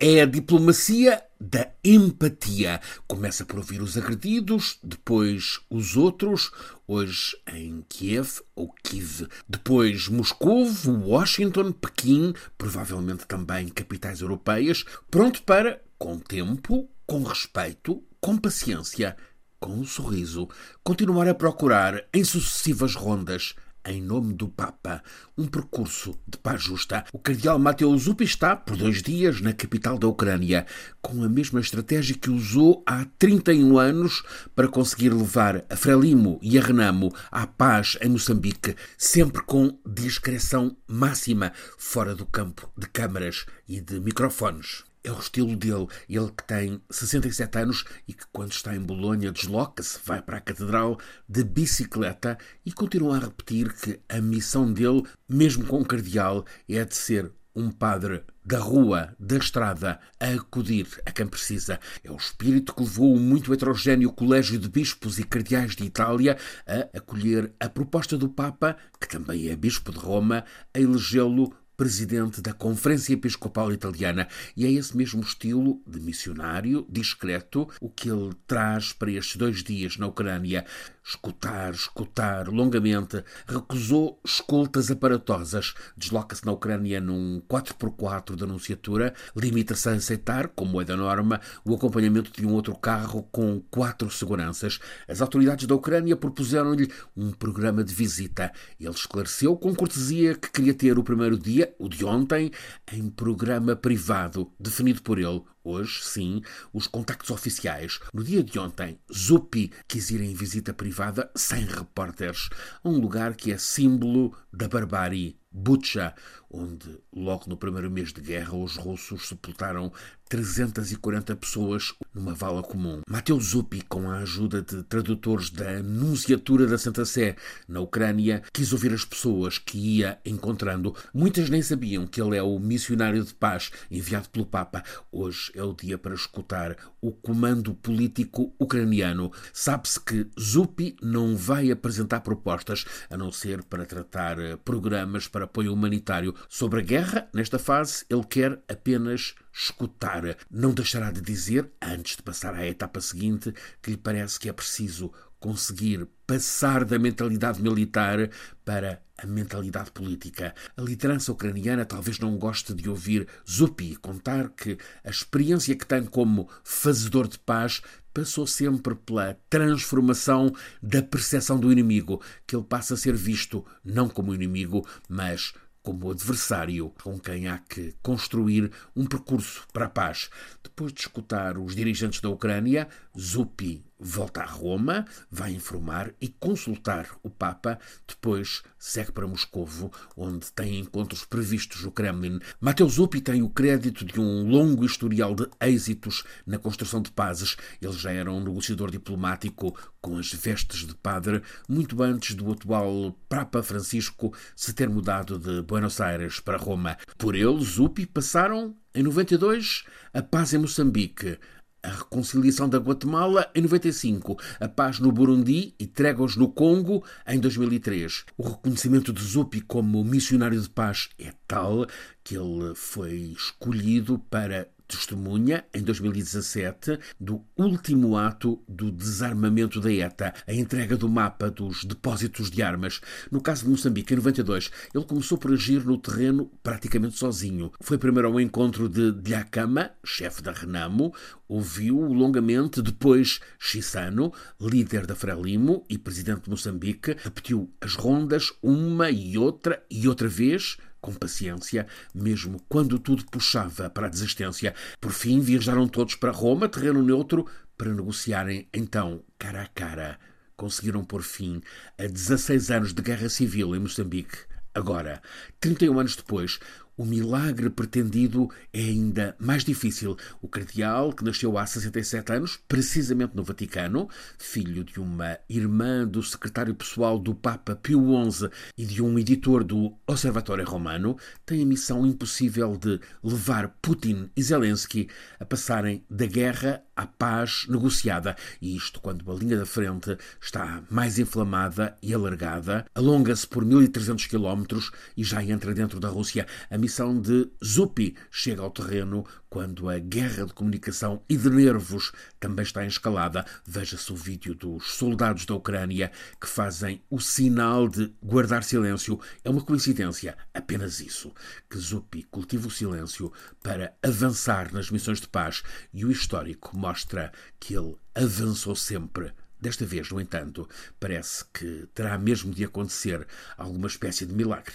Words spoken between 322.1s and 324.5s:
mesmo de acontecer alguma espécie de